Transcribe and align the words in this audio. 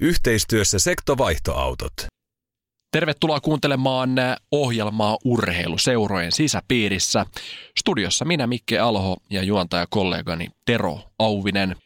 Yhteistyössä 0.00 0.78
sektovaihtoautot. 0.78 1.92
Tervetuloa 2.92 3.40
kuuntelemaan 3.40 4.10
ohjelmaa 4.52 5.18
urheiluseurojen 5.24 6.32
sisäpiirissä. 6.32 7.26
Studiossa 7.78 8.24
minä 8.24 8.46
Mikke 8.46 8.78
Alho 8.78 9.16
ja 9.30 9.42
juontajakollegani 9.42 10.48
Tero 10.64 11.00
Auvinen. 11.18 11.76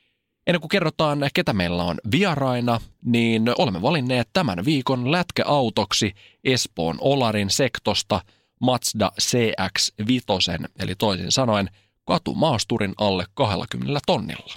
Ennen 0.46 0.60
kuin 0.60 0.68
kerrotaan, 0.68 1.18
ketä 1.34 1.52
meillä 1.52 1.84
on 1.84 1.98
vieraina, 2.10 2.80
niin 3.04 3.42
olemme 3.58 3.82
valinneet 3.82 4.28
tämän 4.32 4.64
viikon 4.64 5.12
lätkäautoksi 5.12 6.14
Espoon 6.44 6.96
Olarin 7.00 7.50
sektosta 7.50 8.20
Mazda 8.60 9.12
CX-5, 9.20 10.66
eli 10.78 10.94
toisin 10.94 11.32
sanoen 11.32 11.70
katumaasturin 12.04 12.92
alle 12.98 13.24
20 13.34 14.00
tonnilla. 14.06 14.54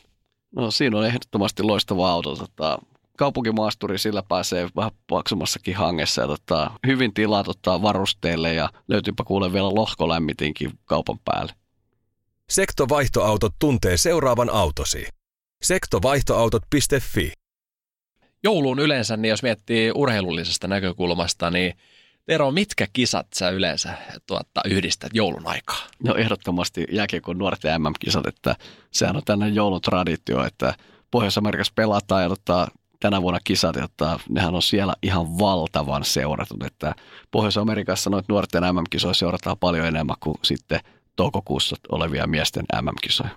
No 0.55 0.71
siinä 0.71 0.97
on 0.97 1.05
ehdottomasti 1.05 1.63
loistava 1.63 2.11
auto. 2.11 2.35
Tota, 2.35 2.79
kaupunkimaasturi 3.17 3.97
sillä 3.97 4.23
pääsee 4.29 4.69
vähän 4.75 4.91
paksumassakin 5.07 5.75
hangessa 5.75 6.21
ja 6.21 6.27
tota, 6.27 6.71
hyvin 6.87 7.13
tilaa 7.13 7.43
tota, 7.43 7.81
varusteille 7.81 8.53
ja 8.53 8.69
löytyypä 8.87 9.23
kuule 9.23 9.53
vielä 9.53 9.75
lohkolämmitinkin 9.75 10.71
kaupan 10.85 11.19
päälle. 11.25 11.53
Sektovaihtoautot 12.49 13.53
tuntee 13.59 13.97
seuraavan 13.97 14.49
autosi. 14.49 15.07
Sektovaihtoautot.fi 15.63 17.31
Jouluun 18.43 18.79
yleensä, 18.79 19.17
niin 19.17 19.29
jos 19.29 19.43
miettii 19.43 19.91
urheilullisesta 19.95 20.67
näkökulmasta, 20.67 21.51
niin 21.51 21.73
Tero, 22.25 22.51
mitkä 22.51 22.87
kisat 22.93 23.27
sä 23.35 23.49
yleensä 23.49 23.93
tuotta, 24.27 24.61
yhdistät 24.65 25.09
joulun 25.13 25.47
aikaa? 25.47 25.87
No 26.03 26.15
ehdottomasti 26.15 26.85
jääkiekon 26.91 27.37
nuorten 27.37 27.81
MM-kisat, 27.81 28.27
että 28.27 28.55
sehän 28.91 29.15
on 29.15 29.21
tämmöinen 29.25 29.55
joulutraditio, 29.55 30.45
että 30.45 30.73
Pohjois-Amerikassa 31.11 31.73
pelataan 31.75 32.23
ja 32.23 32.29
tota, 32.29 32.67
tänä 33.05 33.21
vuonna 33.21 33.39
kisat, 33.43 33.77
että 33.77 34.19
nehän 34.29 34.55
on 34.55 34.61
siellä 34.61 34.95
ihan 35.03 35.39
valtavan 35.39 36.05
seuratut, 36.05 36.63
että 36.63 36.95
Pohjois-Amerikassa 37.31 38.09
noita 38.09 38.33
nuorten 38.33 38.63
MM-kisoja 38.63 39.13
seurataan 39.13 39.57
paljon 39.57 39.87
enemmän 39.87 40.15
kuin 40.19 40.37
sitten 40.43 40.79
toukokuussa 41.15 41.75
olevia 41.91 42.27
miesten 42.27 42.65
MM-kisoja. 42.81 43.29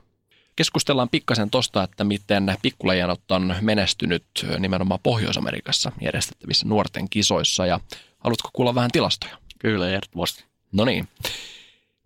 Keskustellaan 0.56 1.08
pikkasen 1.08 1.50
tuosta, 1.50 1.83
että 1.83 2.05
miten 2.05 2.56
pikkuläjänot 2.62 3.30
on 3.30 3.55
menestynyt 3.60 4.25
nimenomaan 4.58 5.00
Pohjois-Amerikassa 5.02 5.92
järjestettävissä 6.00 6.69
nuorten 6.69 7.08
kisoissa 7.08 7.66
ja 7.66 7.80
haluatko 8.19 8.48
kuulla 8.53 8.75
vähän 8.75 8.91
tilastoja? 8.91 9.38
Kyllä, 9.58 9.88
ehdottomasti. 9.88 10.44
No 10.72 10.84
niin. 10.84 11.08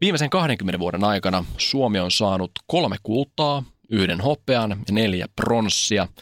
Viimeisen 0.01 0.31
20 0.31 0.79
vuoden 0.79 1.05
aikana 1.05 1.45
Suomi 1.59 2.01
on 2.01 2.11
saanut 2.11 2.51
kolme 2.67 2.97
kultaa, 3.03 3.63
yhden 3.91 4.21
hopean 4.21 4.71
ja 4.71 4.77
neljä 4.95 5.29
pronssia– 5.37 6.09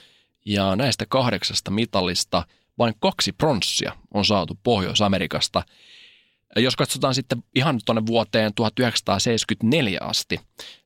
ja 0.46 0.76
näistä 0.76 1.06
kahdeksasta 1.06 1.70
mitallista 1.70 2.46
vain 2.78 2.94
kaksi 3.00 3.32
pronssia 3.32 3.92
on 4.14 4.24
saatu 4.24 4.58
Pohjois-Amerikasta. 4.62 5.62
Jos 6.56 6.76
katsotaan 6.76 7.14
sitten 7.14 7.44
ihan 7.54 7.80
tuonne 7.84 8.02
vuoteen 8.06 8.54
1974 8.54 9.98
asti, 10.02 10.40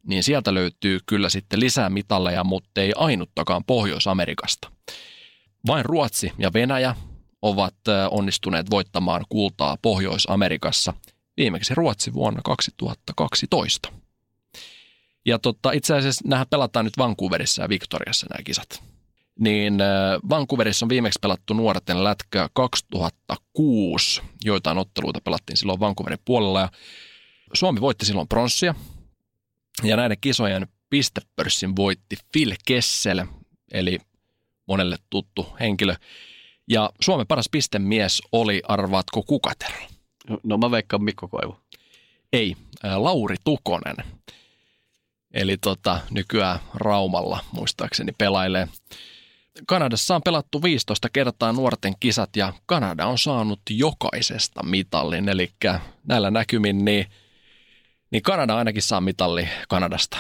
niin 0.07 0.23
sieltä 0.23 0.55
löytyy 0.55 0.99
kyllä 1.07 1.29
sitten 1.29 1.61
lisää 1.61 1.91
mitalleja, 1.91 2.45
mutta 2.45 2.81
ei 2.81 2.93
ainuttakaan 2.97 3.65
Pohjois-Amerikasta. 3.65 4.71
Vain 5.67 5.85
Ruotsi 5.85 6.33
ja 6.39 6.53
Venäjä 6.53 6.95
ovat 7.43 7.75
onnistuneet 8.11 8.71
voittamaan 8.71 9.25
kultaa 9.29 9.77
Pohjois-Amerikassa, 9.83 10.93
viimeksi 11.37 11.75
Ruotsi 11.75 12.15
vuonna 12.15 12.41
2012. 12.45 13.93
Ja 15.27 15.39
totta, 15.39 15.73
itse 15.73 15.95
asiassa 15.95 16.29
nämä 16.29 16.47
pelataan 16.51 16.85
nyt 16.85 16.99
Vancouverissa 16.99 17.63
ja 17.63 17.69
Victoriassa 17.69 18.27
nämä 18.31 18.43
kisat 18.43 18.94
niin 19.41 19.81
äh, 19.81 19.89
Vancouverissa 20.29 20.87
on 20.87 20.89
viimeksi 20.89 21.19
pelattu 21.23 21.55
nuorten 21.55 22.05
lätkä 22.05 22.49
2006. 22.53 24.23
Joitain 24.45 24.79
otteluita 24.79 25.21
pelattiin 25.21 25.57
silloin 25.57 25.81
Vancouverin 25.81 26.19
puolella 26.25 26.61
ja 26.61 26.69
Suomi 27.53 27.81
voitti 27.81 28.07
silloin 28.07 28.29
pronssia. 28.29 28.75
Ja 29.83 29.97
näiden 29.97 30.17
kisojen 30.21 30.67
pistepörssin 30.91 31.77
voitti 31.77 32.17
Phil 32.33 32.55
Kessel, 32.67 33.27
eli 33.73 33.99
monelle 34.67 34.97
tuttu 35.11 35.47
henkilö. 35.61 35.95
Ja 36.69 36.91
Suomen 37.01 37.27
paras 37.27 37.49
pistemies 37.51 38.23
oli, 38.33 38.63
arvaatko 38.69 39.23
kukatero? 39.23 39.79
No, 40.29 40.39
no 40.43 40.59
mä 40.59 40.71
veikkaan 40.71 41.05
Mikko 41.05 41.29
Koivu. 41.29 41.57
Ei, 42.33 42.57
äh, 42.85 42.97
Lauri 42.97 43.37
Tukonen. 43.45 43.97
Eli 45.35 45.57
tota, 45.57 46.01
nykyään 46.11 46.61
Raumalla 46.75 47.45
muistaakseni 47.53 48.13
pelailee. 48.19 48.69
Kanadassa 49.67 50.15
on 50.15 50.23
pelattu 50.23 50.63
15 50.63 51.09
kertaa 51.13 51.53
nuorten 51.53 51.95
kisat 52.01 52.37
ja 52.37 52.53
Kanada 52.67 53.07
on 53.07 53.19
saanut 53.19 53.61
jokaisesta 53.71 54.63
mitallin. 54.63 55.29
Eli 55.29 55.51
näillä 56.07 56.31
näkymin 56.31 56.85
niin, 56.85 57.07
niin 58.11 58.23
Kanada 58.23 58.57
ainakin 58.57 58.83
saa 58.83 59.01
mitalli 59.01 59.49
Kanadasta. 59.69 60.17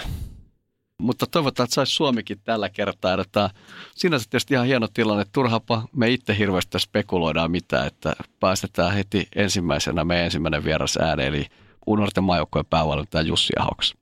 Mutta 0.98 1.26
toivotaan, 1.26 1.64
että 1.64 1.74
saisi 1.74 1.92
Suomikin 1.92 2.40
tällä 2.44 2.68
kertaa. 2.68 3.20
Että 3.20 3.50
sinänsä 3.94 4.26
tietysti 4.30 4.54
ihan 4.54 4.66
hieno 4.66 4.88
tilanne. 4.94 5.24
Turhapa 5.32 5.88
me 5.92 6.10
itse 6.10 6.38
hirveästi 6.38 6.78
spekuloidaan 6.78 7.50
mitään, 7.50 7.86
että 7.86 8.12
päästetään 8.40 8.92
heti 8.92 9.28
ensimmäisenä 9.36 10.04
meidän 10.04 10.24
ensimmäinen 10.24 10.64
vieras 10.64 10.96
ääni, 10.96 11.24
eli 11.24 11.46
Unorten 11.86 12.24
maajoukkojen 12.24 12.66
päävalmentaja 12.66 13.22
Jussi 13.22 13.52
Ahoks. 13.58 13.94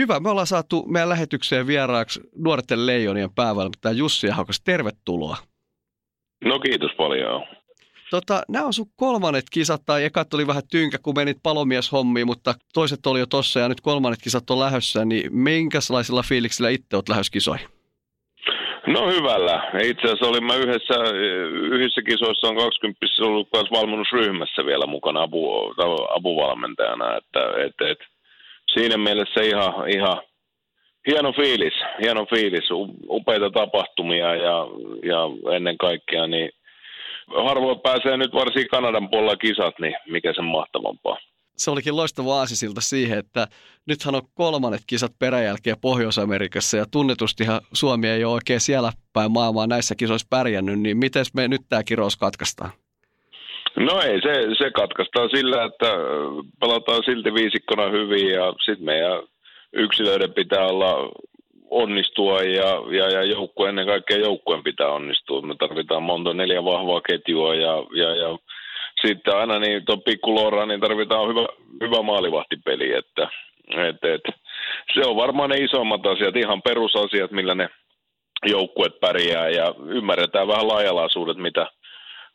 Hyvä, 0.00 0.20
me 0.20 0.30
ollaan 0.30 0.46
saatu 0.46 0.86
meidän 0.86 1.08
lähetykseen 1.08 1.66
vieraaksi 1.66 2.20
nuorten 2.44 2.86
leijonien 2.86 3.34
päävalmentaja 3.34 3.92
Jussi 3.92 4.30
Ahokas. 4.30 4.60
Tervetuloa. 4.64 5.36
No 6.44 6.58
kiitos 6.58 6.90
paljon. 6.96 7.46
Tota, 8.10 8.42
nämä 8.48 8.66
on 8.66 8.72
sun 8.72 8.86
kolmannet 8.96 9.44
kisat, 9.50 9.82
tai 9.86 10.04
ekat 10.04 10.34
oli 10.34 10.46
vähän 10.46 10.62
tynkä, 10.70 10.98
kun 11.02 11.14
menit 11.16 11.36
palomieshommiin, 11.42 12.26
mutta 12.26 12.54
toiset 12.74 13.06
oli 13.06 13.20
jo 13.20 13.26
tossa 13.26 13.60
ja 13.60 13.68
nyt 13.68 13.80
kolmannet 13.80 14.20
kisat 14.22 14.50
on 14.50 14.60
lähössä, 14.60 15.04
niin 15.04 15.36
minkälaisilla 15.36 16.22
fiiliksillä 16.22 16.70
itse 16.70 16.96
olet 16.96 17.08
lähes 17.08 17.30
kisoihin? 17.30 17.68
No 18.86 19.06
hyvällä. 19.06 19.70
Itse 19.84 20.02
asiassa 20.06 20.26
olimme 20.26 20.56
yhdessä, 20.56 20.94
yhdessä 21.72 22.02
kisoissa 22.02 22.48
on 22.48 22.56
20 22.56 23.06
ollut 23.20 23.48
myös 23.52 23.70
valmennusryhmässä 23.70 24.66
vielä 24.66 24.86
mukana 24.86 25.22
apu, 25.22 25.74
apuvalmentajana, 26.16 27.16
että 27.16 27.40
et, 27.66 27.90
et, 27.90 27.98
siinä 28.74 28.96
mielessä 28.96 29.40
ihan, 29.40 29.90
ihan 29.90 30.22
hieno 31.06 31.32
fiilis, 31.32 31.74
hieno 32.02 32.26
fiilis, 32.26 32.68
upeita 33.08 33.50
tapahtumia 33.50 34.34
ja, 34.34 34.66
ja 35.02 35.54
ennen 35.56 35.78
kaikkea 35.78 36.26
niin 36.26 36.50
harvoin 37.44 37.80
pääsee 37.80 38.16
nyt 38.16 38.34
varsin 38.34 38.68
Kanadan 38.68 39.10
puolella 39.10 39.36
kisat, 39.36 39.74
niin 39.80 39.96
mikä 40.08 40.32
sen 40.34 40.44
mahtavampaa. 40.44 41.18
Se 41.56 41.70
olikin 41.70 41.96
loistava 41.96 42.38
aasisilta 42.38 42.80
siihen, 42.80 43.18
että 43.18 43.48
nythän 43.86 44.14
on 44.14 44.22
kolmannet 44.34 44.82
kisat 44.86 45.12
peräjälkeen 45.18 45.76
Pohjois-Amerikassa 45.80 46.76
ja 46.76 46.86
tunnetustihan 46.90 47.60
Suomi 47.72 48.08
ei 48.08 48.24
ole 48.24 48.34
oikein 48.34 48.60
siellä 48.60 48.92
päin 49.12 49.32
maailmaa 49.32 49.66
näissä 49.66 49.94
kisoissa 49.94 50.26
pärjännyt, 50.30 50.80
niin 50.80 50.96
miten 50.96 51.24
me 51.34 51.48
nyt 51.48 51.60
tämä 51.68 51.82
kirous 51.82 52.16
katkaistaan? 52.16 52.70
No 53.86 54.00
ei, 54.00 54.20
se, 54.20 54.54
se 54.58 54.70
katkaistaan 54.70 55.30
sillä, 55.30 55.64
että 55.64 55.86
pelataan 56.60 57.02
silti 57.04 57.34
viisikkona 57.34 57.88
hyvin 57.88 58.26
ja 58.28 58.54
sitten 58.64 58.84
meidän 58.84 59.22
yksilöiden 59.72 60.32
pitää 60.32 60.66
olla 60.66 61.10
onnistua 61.70 62.42
ja, 62.42 62.68
ja, 62.98 63.10
ja 63.10 63.24
joukkue, 63.24 63.68
ennen 63.68 63.86
kaikkea 63.86 64.18
joukkueen 64.18 64.62
pitää 64.62 64.88
onnistua. 64.88 65.42
Me 65.42 65.54
tarvitaan 65.58 66.02
monta 66.02 66.34
neljä 66.34 66.64
vahvaa 66.64 67.00
ketjua 67.00 67.54
ja, 67.54 67.74
ja, 67.94 68.16
ja 68.16 68.38
sitten 69.06 69.36
aina 69.36 69.58
niin 69.58 69.84
tuon 69.84 70.02
pikkulora, 70.02 70.66
niin 70.66 70.80
tarvitaan 70.80 71.28
hyvä, 71.28 71.46
hyvä 71.80 72.02
maalivahtipeli, 72.02 72.92
että 72.92 73.28
et, 73.88 74.04
et, 74.04 74.34
se 74.94 75.00
on 75.06 75.16
varmaan 75.16 75.50
ne 75.50 75.56
isommat 75.56 76.06
asiat, 76.06 76.36
ihan 76.36 76.62
perusasiat, 76.62 77.30
millä 77.30 77.54
ne 77.54 77.68
joukkueet 78.46 79.00
pärjää 79.00 79.48
ja 79.48 79.74
ymmärretään 79.88 80.48
vähän 80.48 80.68
laajalaisuudet, 80.68 81.36
mitä– 81.36 81.66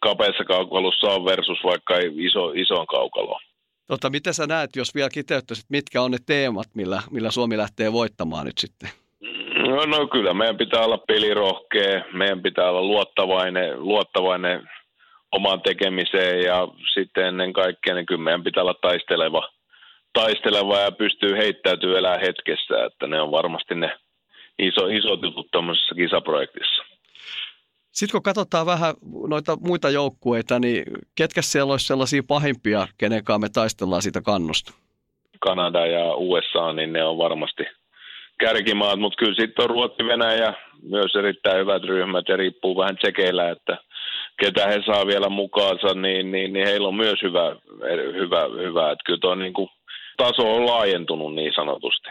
kapeassa 0.08 0.44
kaukalossa 0.44 1.08
on 1.08 1.26
versus 1.26 1.60
vaikka 1.64 1.94
iso, 2.28 2.52
isoon 2.56 2.88
kaukaloon. 2.88 3.42
Tota, 3.88 4.10
miten 4.10 4.34
sä 4.34 4.48
näet, 4.48 4.70
jos 4.76 4.96
vielä 4.96 5.10
kiteyttäisit, 5.10 5.66
mitkä 5.70 6.02
on 6.02 6.12
ne 6.12 6.18
teemat, 6.26 6.68
millä, 6.76 7.02
millä 7.12 7.32
Suomi 7.32 7.58
lähtee 7.58 7.94
voittamaan 7.94 8.46
nyt 8.46 8.58
sitten? 8.58 8.90
No, 9.68 9.86
no 9.86 10.08
kyllä, 10.08 10.34
meidän 10.34 10.58
pitää 10.58 10.86
olla 10.86 10.98
pelirohkea, 10.98 12.04
meidän 12.14 12.42
pitää 12.42 12.70
olla 12.70 12.82
luottavainen, 12.82 13.84
luottavainen 13.84 14.70
omaan 15.32 15.62
tekemiseen 15.62 16.42
ja 16.42 16.68
sitten 16.94 17.26
ennen 17.26 17.54
kaikkea 17.54 17.94
niin 17.96 18.06
kyllä 18.06 18.24
meidän 18.24 18.44
pitää 18.44 18.64
olla 18.64 18.82
taisteleva, 18.82 19.50
taisteleva 20.14 20.80
ja 20.80 20.92
pystyy 20.92 21.38
heittäytymään 21.38 22.00
elää 22.00 22.18
hetkessä, 22.18 22.86
että 22.86 23.08
ne 23.08 23.22
on 23.22 23.32
varmasti 23.32 23.76
ne 23.76 23.92
iso, 24.60 24.88
isot 24.88 25.22
jutut 25.22 25.48
tuommoisessa 25.52 25.96
kisaprojektissa. 25.96 26.95
Sitten 27.96 28.12
kun 28.12 28.24
katsotaan 28.24 28.66
vähän 28.66 28.94
noita 29.28 29.58
muita 29.60 29.90
joukkueita, 29.90 30.60
niin 30.60 30.84
ketkä 31.16 31.42
siellä 31.42 31.72
olisi 31.72 31.88
sellaisia 31.88 32.24
pahimpia, 32.28 32.88
kenen 32.98 33.24
me 33.40 33.50
taistellaan 33.50 34.02
siitä 34.02 34.22
kannusta? 34.22 34.74
Kanada 35.40 35.86
ja 35.86 36.16
USA, 36.16 36.74
niin 36.74 36.94
ne 36.94 37.04
on 37.04 37.18
varmasti 37.18 37.64
kärkimaat, 38.40 39.00
mutta 39.00 39.18
kyllä 39.18 39.36
sitten 39.36 39.64
on 39.64 39.70
Ruotsi, 39.70 40.06
Venäjä, 40.06 40.54
myös 40.82 41.16
erittäin 41.16 41.60
hyvät 41.60 41.84
ryhmät 41.84 42.28
ja 42.28 42.38
riippuu 42.38 42.78
vähän 42.78 42.98
tsekeillä, 42.98 43.50
että 43.50 43.78
ketä 44.40 44.68
he 44.68 44.82
saa 44.86 45.08
vielä 45.08 45.30
mukaansa, 45.30 45.94
niin, 45.94 46.32
niin, 46.32 46.54
niin 46.54 46.68
heillä 46.68 46.88
on 46.88 46.96
myös 46.96 47.22
hyvä, 47.22 47.56
hyvä, 48.14 48.42
hyvä. 48.62 48.92
että 48.92 49.04
kyllä 49.06 49.20
tuo 49.20 49.36
niin 49.36 49.54
kuin, 49.54 49.70
taso 50.18 50.56
on 50.56 50.66
laajentunut 50.66 51.36
niin 51.36 51.54
sanotusti. 51.56 52.10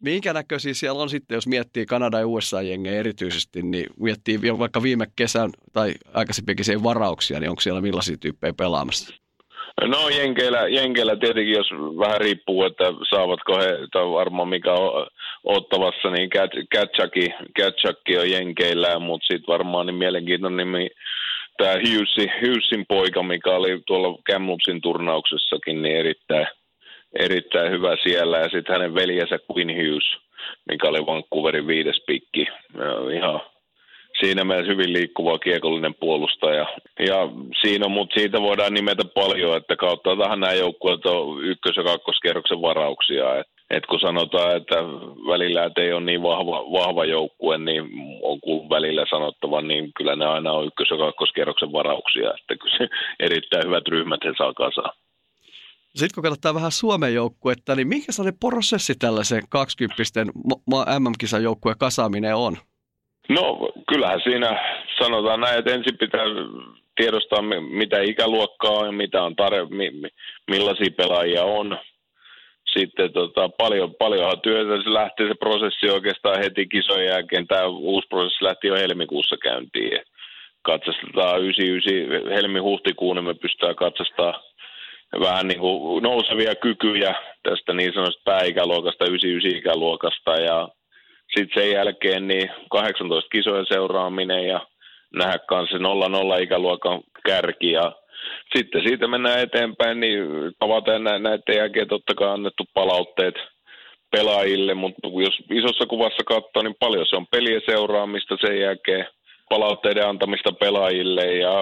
Minkä 0.00 0.32
näköisiä 0.32 0.74
siellä 0.74 1.02
on 1.02 1.08
sitten, 1.08 1.34
jos 1.34 1.46
miettii 1.46 1.86
Kanada 1.86 2.18
ja 2.18 2.26
USA-jengejä 2.26 3.00
erityisesti, 3.00 3.62
niin 3.62 3.86
miettii 4.00 4.38
vaikka 4.58 4.82
viime 4.82 5.06
kesän 5.16 5.50
tai 5.72 5.94
aikaisempikin 6.14 6.82
varauksia, 6.82 7.40
niin 7.40 7.50
onko 7.50 7.60
siellä 7.60 7.80
millaisia 7.80 8.16
tyyppejä 8.16 8.52
pelaamassa? 8.52 9.14
No 9.86 10.08
Jenkeillä, 10.08 10.68
Jenkeillä 10.68 11.16
tietenkin, 11.16 11.54
jos 11.54 11.70
vähän 11.98 12.20
riippuu, 12.20 12.64
että 12.64 12.84
saavatko 13.10 13.58
he, 13.58 13.78
tai 13.92 14.02
varmaan 14.02 14.48
mikä 14.48 14.72
on 14.72 15.06
ottavassa, 15.44 16.10
niin 16.10 16.30
Katchaki, 16.74 17.28
Katchaki 17.56 18.18
on 18.18 18.30
Jenkeillä, 18.30 18.98
mutta 18.98 19.26
sitten 19.26 19.52
varmaan 19.52 19.86
niin 19.86 19.94
mielenkiintoinen 19.94 20.56
nimi 20.56 20.90
tämä 21.56 21.72
Hughesin, 21.72 22.32
Hughesin 22.40 22.84
poika, 22.88 23.22
mikä 23.22 23.50
oli 23.50 23.82
tuolla 23.86 24.18
Kamlupsin 24.32 24.80
turnauksessakin, 24.80 25.82
niin 25.82 25.96
erittäin, 25.96 26.46
erittäin 27.18 27.72
hyvä 27.72 27.96
siellä. 28.02 28.38
Ja 28.38 28.48
sitten 28.48 28.72
hänen 28.72 28.94
veljensä 28.94 29.38
Quinn 29.52 29.70
Hughes, 29.70 30.16
mikä 30.68 30.88
oli 30.88 31.06
Vancouverin 31.06 31.66
viides 31.66 32.02
pikki. 32.06 32.46
Ihan 33.14 33.40
siinä 34.20 34.44
mielessä 34.44 34.72
hyvin 34.72 34.92
liikkuva 34.92 35.38
kiekollinen 35.38 35.94
puolustaja. 35.94 36.66
Ja 37.06 37.28
siinä, 37.60 37.88
mutta 37.88 38.20
siitä 38.20 38.42
voidaan 38.42 38.74
nimetä 38.74 39.04
paljon, 39.14 39.56
että 39.56 39.76
kautta 39.76 40.16
tähän 40.16 40.40
nämä 40.40 40.52
joukkueet 40.52 41.06
on 41.06 41.44
ykkös- 41.44 41.76
ja 41.76 41.84
kakkoskierroksen 41.84 42.62
varauksia. 42.62 43.38
Et, 43.38 43.46
et 43.70 43.86
kun 43.86 44.00
sanotaan, 44.00 44.56
että 44.56 44.74
välillä 45.30 45.64
et 45.64 45.78
ei 45.78 45.92
ole 45.92 46.00
niin 46.00 46.22
vahva, 46.22 46.72
vahva 46.72 47.04
joukkue, 47.04 47.58
niin 47.58 47.82
on 48.22 48.40
kuullut 48.40 48.70
välillä 48.70 49.04
sanottava, 49.10 49.60
niin 49.60 49.90
kyllä 49.96 50.16
ne 50.16 50.26
aina 50.26 50.52
on 50.52 50.66
ykkös- 50.66 50.90
ja 50.90 50.96
kakkoskierroksen 50.96 51.72
varauksia. 51.72 52.30
Että 52.30 52.56
kyllä 52.56 52.88
erittäin 53.20 53.66
hyvät 53.66 53.88
ryhmät 53.88 54.24
he 54.24 54.32
saa 54.38 54.54
kasaan. 54.54 54.92
Sitten 55.94 56.14
kun 56.14 56.22
katsotaan 56.22 56.54
vähän 56.54 56.72
Suomen 56.72 57.14
joukkuetta, 57.14 57.74
niin 57.74 57.88
minkä 57.88 58.12
sellainen 58.12 58.40
prosessi 58.40 58.94
tällaisen 58.94 59.42
20 59.48 59.94
MM-kisan 60.98 61.42
joukkueen 61.42 61.78
kasaaminen 61.78 62.36
on? 62.36 62.56
No 63.28 63.70
kyllähän 63.88 64.20
siinä 64.24 64.50
sanotaan 64.98 65.40
näin, 65.40 65.58
että 65.58 65.74
ensin 65.74 65.98
pitää 65.98 66.24
tiedostaa, 66.96 67.42
mitä 67.78 68.00
ikäluokkaa 68.00 68.70
on 68.70 68.86
ja 68.86 68.92
mitä 68.92 69.22
on 69.22 69.36
tarve, 69.36 69.66
millaisia 70.50 70.90
pelaajia 70.96 71.44
on. 71.44 71.78
Sitten 72.78 73.12
tota, 73.12 73.48
paljon, 73.48 73.94
paljonhan 73.94 74.40
työtä, 74.40 74.82
se 74.82 74.92
lähtee 74.92 75.28
se 75.28 75.34
prosessi 75.34 75.90
oikeastaan 75.90 76.38
heti 76.38 76.66
kisojen 76.66 77.06
jälkeen. 77.06 77.46
Tämä 77.46 77.66
uusi 77.66 78.08
prosessi 78.08 78.44
lähti 78.44 78.68
jo 78.68 78.74
helmikuussa 78.74 79.36
käyntiin. 79.36 80.00
Katsastetaan 80.62 81.42
99 81.42 82.32
helmi-huhtikuun, 82.32 83.16
niin 83.16 83.24
me 83.24 83.34
pystytään 83.34 83.76
katsastamaan 83.76 84.34
vähän 85.20 85.48
niin 85.48 85.60
kuin 85.60 86.02
nousevia 86.02 86.54
kykyjä 86.54 87.14
tästä 87.42 87.72
niin 87.72 87.92
sanotusta 87.94 88.22
pääikäluokasta, 88.24 89.04
99 89.06 89.58
ikäluokasta 89.58 90.30
ja 90.36 90.68
sitten 91.36 91.62
sen 91.62 91.72
jälkeen 91.72 92.28
niin 92.28 92.50
18 92.70 93.28
kisojen 93.28 93.66
seuraaminen 93.68 94.46
ja 94.46 94.66
nähdä 95.14 95.38
kanssa 95.38 95.76
0-0 95.76 96.42
ikäluokan 96.42 97.00
kärki. 97.26 97.72
Ja 97.72 97.92
sitten 98.56 98.82
siitä 98.82 99.08
mennään 99.08 99.40
eteenpäin, 99.40 100.00
niin 100.00 100.22
tavataan 100.58 101.04
näiden 101.04 101.56
jälkeen 101.56 101.88
totta 101.88 102.14
kai 102.14 102.28
annettu 102.28 102.64
palautteet 102.74 103.34
pelaajille, 104.10 104.74
mutta 104.74 105.08
jos 105.08 105.36
isossa 105.50 105.86
kuvassa 105.86 106.24
katsoo, 106.26 106.62
niin 106.62 106.76
paljon 106.80 107.06
se 107.06 107.16
on 107.16 107.26
pelien 107.26 107.62
seuraamista 107.66 108.36
sen 108.40 108.60
jälkeen, 108.60 109.06
palautteiden 109.50 110.08
antamista 110.08 110.52
pelaajille 110.52 111.26
ja, 111.26 111.54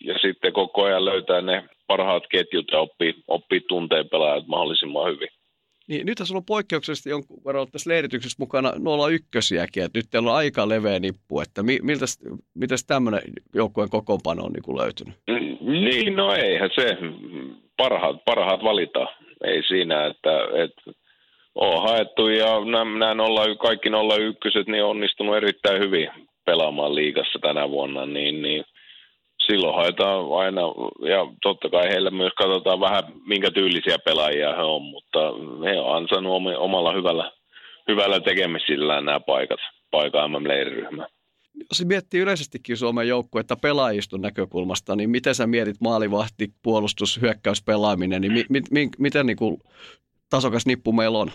ja 0.00 0.14
sitten 0.18 0.52
koko 0.52 0.82
ajan 0.82 1.04
löytää 1.04 1.40
ne 1.40 1.64
parhaat 1.86 2.22
ketjut 2.30 2.66
ja 2.72 2.78
oppii, 2.78 3.14
oppii 3.28 3.60
tunteen 3.60 4.08
pelaajat 4.08 4.46
mahdollisimman 4.46 5.12
hyvin. 5.12 5.28
Niin 5.88 6.06
nyt 6.06 6.20
on 6.20 6.44
poikkeuksellisesti 6.44 7.10
jonkun 7.10 7.44
verran 7.44 7.60
ollut 7.60 7.72
tässä 7.72 7.90
leirityksessä 7.90 8.36
mukana 8.38 8.72
01 9.10 9.56
että 9.58 9.98
nyt 9.98 10.06
teillä 10.10 10.30
on 10.30 10.36
aika 10.36 10.68
leveä 10.68 10.98
nippu, 10.98 11.40
että 11.40 11.62
miltä, 11.62 12.04
miten 12.54 12.78
tämmöinen 12.86 13.20
joukkueen 13.54 13.90
kokoonpano 13.90 14.42
on 14.44 14.52
niin 14.52 14.78
löytynyt? 14.78 15.14
Niin, 15.60 16.16
no 16.16 16.34
eihän 16.34 16.70
se, 16.74 16.96
parhaat, 17.76 18.24
parhaat 18.24 18.64
valitaan, 18.64 19.08
ei 19.44 19.62
siinä, 19.62 20.06
että, 20.06 20.30
että 20.64 20.90
on 21.54 21.82
haettu 21.82 22.28
ja 22.28 22.64
nämä, 22.64 22.98
nämä 22.98 23.56
kaikki 23.58 23.88
01 23.88 24.70
niin 24.70 24.84
on 24.84 24.90
onnistunut 24.90 25.36
erittäin 25.36 25.82
hyvin 25.82 26.08
pelaamaan 26.54 26.94
liigassa 26.94 27.38
tänä 27.42 27.70
vuonna, 27.70 28.06
niin, 28.06 28.42
niin 28.42 28.64
silloin 29.46 29.74
haetaan 29.74 30.20
aina, 30.44 30.60
ja 31.08 31.26
totta 31.42 31.70
kai 31.70 31.88
heillä 31.88 32.10
myös 32.10 32.32
katsotaan 32.38 32.80
vähän, 32.80 33.02
minkä 33.26 33.50
tyylisiä 33.50 33.98
pelaajia 34.04 34.56
he 34.56 34.62
on, 34.62 34.82
mutta 34.82 35.20
he 35.64 35.80
on 35.80 35.96
ansainnut 35.96 36.42
omalla 36.58 36.92
hyvällä, 36.92 37.32
hyvällä 37.88 38.20
tekemisillään 38.20 39.04
nämä 39.04 39.20
paikat, 39.20 39.60
paikan 39.90 40.30
MM-leiriryhmä. 40.30 41.06
Jos 41.70 41.84
miettii 41.84 42.20
yleisestikin 42.20 42.76
Suomen 42.76 43.08
joukkuetta 43.08 43.56
pelaajiston 43.56 44.20
näkökulmasta, 44.20 44.96
niin 44.96 45.10
miten 45.10 45.34
sä 45.34 45.46
mietit 45.46 45.76
maalivahti, 45.80 46.48
puolustus, 46.62 47.20
hyökkäyspelaaminen, 47.20 48.20
niin 48.20 48.32
mi, 48.32 48.44
mi, 48.48 48.60
mi, 48.70 48.88
miten 48.98 49.26
niin 49.26 49.36
kuin 49.36 49.60
tasokas 50.30 50.66
nippu 50.66 50.92
meillä 50.92 51.18
on? 51.18 51.30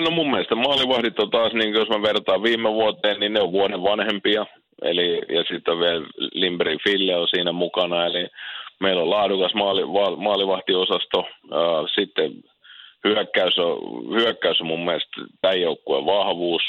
No 0.00 0.10
mun 0.10 0.30
mielestä 0.30 0.54
maalivahdit 0.54 1.18
on 1.18 1.30
taas, 1.30 1.52
niin 1.52 1.74
jos 1.74 1.88
mä 1.88 2.02
vertaan 2.02 2.42
viime 2.42 2.72
vuoteen, 2.72 3.20
niin 3.20 3.32
ne 3.32 3.40
on 3.40 3.52
vuoden 3.52 3.82
vanhempia. 3.82 4.46
Eli, 4.82 5.20
ja 5.28 5.44
sitten 5.48 5.80
vielä 5.80 6.06
Limberi 6.32 6.76
Fille 6.84 7.16
on 7.16 7.28
siinä 7.28 7.52
mukana, 7.52 8.06
eli 8.06 8.26
meillä 8.80 9.02
on 9.02 9.10
laadukas 9.10 9.54
maali, 9.54 9.82
maalivahtiosasto. 10.16 11.24
Sitten 11.94 12.32
hyökkäys 13.04 13.58
on, 13.58 13.78
hyökkäys 14.14 14.60
on 14.60 14.66
mun 14.66 14.84
mielestä 14.84 15.22
tämän 15.40 15.60
joukkueen 15.60 16.06
vahvuus. 16.06 16.62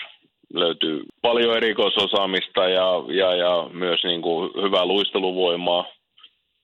Löytyy 0.53 1.03
paljon 1.21 1.57
erikoisosaamista 1.57 2.69
ja, 2.69 3.03
ja, 3.07 3.35
ja 3.35 3.69
myös 3.73 4.03
niin 4.03 4.21
kuin 4.21 4.51
hyvää 4.61 4.85
luisteluvoimaa. 4.85 5.85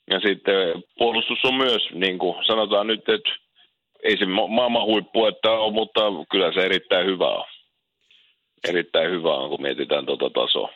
Ja 0.09 0.19
sitten 0.19 0.83
puolustus 0.97 1.39
on 1.45 1.55
myös, 1.55 1.89
niin 1.93 2.17
kuin 2.17 2.35
sanotaan 2.47 2.87
nyt, 2.87 3.09
että 3.09 3.42
ei 4.03 4.17
se 4.17 4.25
maailman 4.25 4.85
huippu, 4.85 5.25
että 5.25 5.51
on, 5.51 5.73
mutta 5.73 6.01
kyllä 6.31 6.53
se 6.53 6.59
erittäin 6.65 7.05
hyvä 7.05 7.27
on. 7.27 7.45
Erittäin 8.67 9.11
hyvä 9.11 9.35
on, 9.35 9.49
kun 9.49 9.61
mietitään 9.61 10.05
tuota 10.05 10.29
tasoa. 10.29 10.69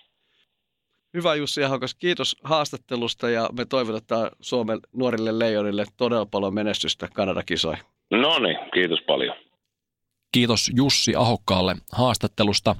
Hyvä 1.13 1.35
Jussi 1.35 1.63
Ahokas, 1.63 1.95
kiitos 1.95 2.35
haastattelusta 2.43 3.29
ja 3.29 3.49
me 3.57 3.65
toivotetaan 3.65 4.31
Suomen 4.41 4.79
nuorille 4.93 5.39
leijonille 5.39 5.85
todella 5.97 6.25
paljon 6.25 6.53
menestystä 6.53 7.07
Kanadakisoihin. 7.13 7.83
No 8.11 8.39
niin, 8.39 8.57
kiitos 8.73 8.99
paljon. 9.07 9.35
Kiitos 10.31 10.71
Jussi 10.75 11.15
Ahokkaalle 11.15 11.75
haastattelusta. 11.91 12.75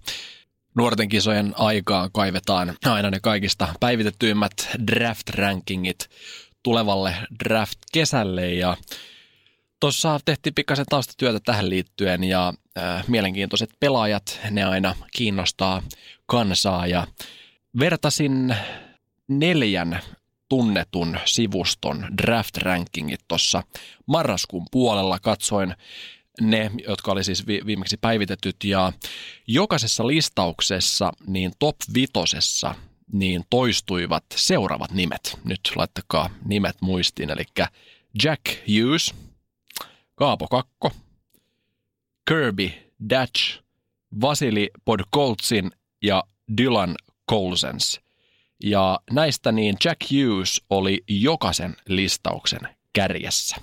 Nuorten 0.77 1.09
kisojen 1.09 1.53
aikaan 1.55 2.09
kaivetaan 2.13 2.75
aina 2.85 3.09
ne 3.09 3.19
kaikista 3.23 3.67
päivitettyimmät 3.79 4.51
draft-rankingit 4.91 6.09
tulevalle 6.63 7.15
draft-kesälle 7.43 8.53
ja 8.53 8.77
Tuossa 9.79 10.19
tehtiin 10.25 10.53
pikkasen 10.53 10.85
taustatyötä 10.89 11.39
tähän 11.45 11.69
liittyen 11.69 12.23
ja 12.23 12.53
äh, 12.77 13.07
mielenkiintoiset 13.07 13.69
pelaajat, 13.79 14.39
ne 14.51 14.63
aina 14.63 14.95
kiinnostaa 15.11 15.81
kansaa 16.25 16.87
ja 16.87 17.07
vertasin 17.79 18.55
neljän 19.27 19.99
tunnetun 20.49 21.17
sivuston 21.25 22.07
draft-rankingit 22.21 23.19
tuossa 23.27 23.63
marraskuun 24.05 24.67
puolella. 24.71 25.19
Katsoin 25.19 25.73
ne, 26.41 26.71
jotka 26.87 27.11
oli 27.11 27.23
siis 27.23 27.47
viimeksi 27.47 27.97
päivitetyt 27.97 28.63
ja 28.63 28.93
jokaisessa 29.47 30.07
listauksessa 30.07 31.11
niin 31.27 31.51
top 31.59 31.75
vitosessa 31.93 32.75
niin 33.11 33.43
toistuivat 33.49 34.23
seuraavat 34.35 34.91
nimet. 34.91 35.39
Nyt 35.43 35.59
laittakaa 35.75 36.29
nimet 36.45 36.75
muistiin, 36.81 37.29
eli 37.29 37.43
Jack 38.23 38.43
Hughes, 38.45 39.13
Kaapo 40.17 40.47
Kakko, 40.47 40.91
Kirby 42.27 42.71
Datch, 43.09 43.61
Vasili 44.21 44.69
Podkoltsin 44.85 45.71
ja 46.03 46.23
Dylan 46.57 46.95
Coulsens. 47.29 48.01
Ja 48.63 48.99
näistä 49.11 49.51
niin 49.51 49.77
Jack 49.85 50.01
Hughes 50.11 50.61
oli 50.69 51.03
jokaisen 51.07 51.75
listauksen 51.87 52.59
kärjessä. 52.93 53.55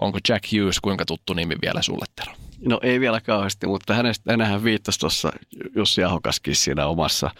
Onko 0.00 0.18
Jack 0.28 0.44
Hughes 0.52 0.80
kuinka 0.80 1.04
tuttu 1.04 1.34
nimi 1.34 1.56
vielä 1.62 1.82
sulle, 1.82 2.04
Tero? 2.16 2.32
No 2.66 2.80
ei 2.82 3.00
vielä 3.00 3.20
kauheasti, 3.20 3.66
mutta 3.66 3.94
hänestä, 3.94 4.32
hänhän 4.32 4.64
viittasi 4.64 4.98
tuossa 4.98 5.32
Jussi 5.76 6.04
Ahokaskin 6.04 6.56
siinä 6.56 6.86
omassa 6.86 7.30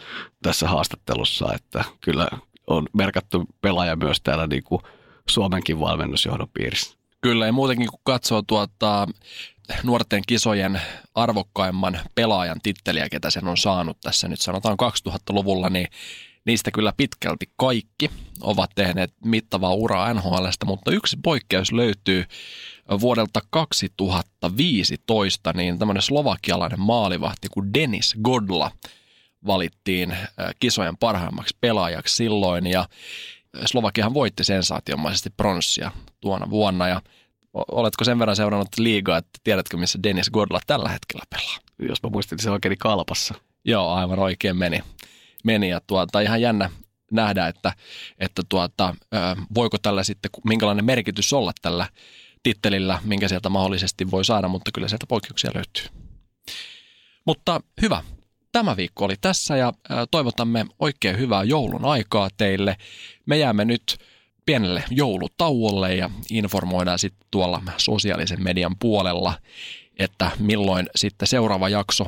tässä 0.43 0.69
haastattelussa, 0.69 1.55
että 1.55 1.85
kyllä 2.01 2.29
on 2.67 2.87
merkattu 2.93 3.45
pelaaja 3.61 3.97
myös 3.97 4.21
täällä 4.21 4.47
niin 4.47 4.65
kuin 4.65 4.83
Suomenkin 5.29 5.81
valmennusjohdon 5.81 6.49
piirissä. 6.49 6.99
Kyllä, 7.21 7.47
ja 7.47 7.53
muutenkin 7.53 7.91
kun 7.91 8.01
katsoo 8.03 8.43
tuota 8.43 9.07
nuorten 9.83 10.23
kisojen 10.27 10.81
arvokkaimman 11.15 12.01
pelaajan 12.15 12.61
titteliä, 12.63 13.09
ketä 13.09 13.31
sen 13.31 13.49
on 13.49 13.57
saanut 13.57 14.01
tässä 14.01 14.29
nyt 14.29 14.41
sanotaan 14.41 14.77
2000-luvulla, 15.09 15.71
niin 15.71 15.89
niistä 16.45 16.71
kyllä 16.71 16.93
pitkälti 16.97 17.47
kaikki 17.57 18.11
ovat 18.41 18.71
tehneet 18.75 19.13
mittavaa 19.25 19.75
uraa 19.75 20.15
NHLstä, 20.15 20.67
mutta 20.67 20.91
yksi 20.91 21.17
poikkeus 21.25 21.73
löytyy 21.73 22.25
vuodelta 23.01 23.41
2015, 23.51 25.53
niin 25.53 25.79
tämmöinen 25.79 26.03
slovakialainen 26.03 26.81
maalivahti 26.81 27.49
kuin 27.49 27.75
Denis 27.75 28.15
Godla 28.23 28.71
valittiin 29.47 30.17
kisojen 30.61 30.97
parhaimmaksi 30.97 31.57
pelaajaksi 31.61 32.17
silloin, 32.17 32.67
ja 32.67 32.89
Slovakiahan 33.65 34.15
voitti 34.15 34.45
sensaationmaisesti 34.45 35.31
pronssia 35.31 35.91
tuona 36.21 36.51
vuonna, 36.51 36.89
ja 36.89 37.03
oletko 37.53 38.05
sen 38.05 38.19
verran 38.19 38.37
seurannut 38.37 38.69
liigaa, 38.79 39.19
että 39.19 39.39
tiedätkö, 39.45 39.77
missä 39.77 39.99
Dennis 40.03 40.31
Godla 40.31 40.61
tällä 40.67 40.89
hetkellä 40.89 41.25
pelaa? 41.31 41.59
Jos 41.89 42.03
mä 42.03 42.11
muistin, 42.11 42.39
se 42.39 42.51
oikein 42.51 42.79
kalpassa. 42.79 43.35
Joo, 43.65 43.93
aivan 43.93 44.19
oikein 44.19 44.57
meni. 44.57 44.81
meni 45.45 45.69
ja 45.69 45.81
tuota, 45.87 46.21
ihan 46.21 46.41
jännä 46.41 46.71
nähdä, 47.13 47.47
että, 47.47 47.73
että 48.19 48.43
tuota, 48.49 48.95
voiko 49.55 49.79
tällä 49.79 50.03
sitten, 50.03 50.31
minkälainen 50.45 50.85
merkitys 50.85 51.33
olla 51.33 51.53
tällä 51.63 51.87
tittelillä, 52.43 52.99
minkä 53.05 53.29
sieltä 53.29 53.49
mahdollisesti 53.49 54.11
voi 54.11 54.25
saada, 54.25 54.49
mutta 54.49 54.71
kyllä 54.75 54.89
sieltä 54.89 55.07
poikkeuksia 55.07 55.51
löytyy. 55.55 55.85
Mutta 57.27 57.61
hyvä, 57.83 58.03
tämä 58.53 58.77
viikko 58.77 59.05
oli 59.05 59.15
tässä 59.21 59.57
ja 59.57 59.73
toivotamme 60.11 60.67
oikein 60.79 61.19
hyvää 61.19 61.45
joulun 61.45 61.85
aikaa 61.85 62.29
teille. 62.37 62.77
Me 63.27 63.39
jäämme 63.39 63.65
nyt 63.65 63.99
pienelle 64.47 64.85
joulutauolle 64.91 65.95
ja 65.95 66.11
informoidaan 66.31 66.99
sitten 66.99 67.27
tuolla 67.31 67.63
sosiaalisen 67.77 68.43
median 68.43 68.77
puolella, 68.79 69.35
että 69.99 70.31
milloin 70.39 70.87
sitten 70.97 71.29
seuraava 71.29 71.69
jakso 71.69 72.07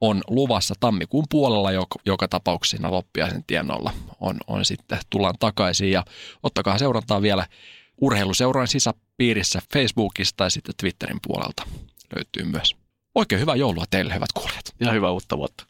on 0.00 0.22
luvassa 0.28 0.74
tammikuun 0.80 1.24
puolella, 1.30 1.72
joka, 1.72 1.98
joka 2.06 2.28
tapauksessa 2.28 2.90
loppiaisen 2.90 3.44
tienoilla 3.46 3.92
on, 4.20 4.36
on 4.46 4.64
sitten, 4.64 4.98
tullaan 5.10 5.34
takaisin 5.40 5.90
ja 5.90 6.04
ottakaa 6.42 6.78
seurantaa 6.78 7.22
vielä 7.22 7.46
urheiluseuran 8.00 8.68
sisäpiirissä 8.68 9.60
Facebookista 9.72 10.36
tai 10.36 10.50
sitten 10.50 10.74
Twitterin 10.80 11.20
puolelta 11.26 11.62
löytyy 12.16 12.44
myös. 12.44 12.76
Oikein 13.14 13.40
hyvää 13.40 13.56
joulua 13.56 13.84
teille, 13.90 14.14
hyvät 14.14 14.32
kuulijat. 14.32 14.64
Ja 14.80 14.92
hyvää 14.92 15.10
uutta 15.10 15.38
vuotta. 15.38 15.69